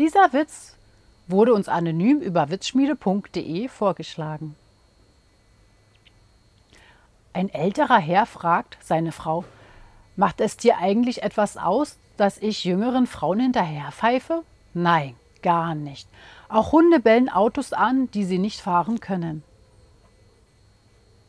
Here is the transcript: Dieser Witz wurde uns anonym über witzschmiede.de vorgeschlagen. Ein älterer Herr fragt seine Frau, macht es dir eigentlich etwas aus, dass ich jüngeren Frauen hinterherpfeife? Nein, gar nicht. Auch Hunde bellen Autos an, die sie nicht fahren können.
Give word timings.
Dieser 0.00 0.32
Witz 0.32 0.78
wurde 1.28 1.52
uns 1.52 1.68
anonym 1.68 2.20
über 2.20 2.48
witzschmiede.de 2.48 3.68
vorgeschlagen. 3.68 4.56
Ein 7.34 7.50
älterer 7.50 7.98
Herr 7.98 8.24
fragt 8.24 8.78
seine 8.80 9.12
Frau, 9.12 9.44
macht 10.16 10.40
es 10.40 10.56
dir 10.56 10.78
eigentlich 10.78 11.22
etwas 11.22 11.58
aus, 11.58 11.98
dass 12.16 12.38
ich 12.38 12.64
jüngeren 12.64 13.06
Frauen 13.06 13.40
hinterherpfeife? 13.40 14.42
Nein, 14.72 15.16
gar 15.42 15.74
nicht. 15.74 16.08
Auch 16.48 16.72
Hunde 16.72 17.00
bellen 17.00 17.28
Autos 17.28 17.74
an, 17.74 18.10
die 18.12 18.24
sie 18.24 18.38
nicht 18.38 18.62
fahren 18.62 19.00
können. 19.00 19.42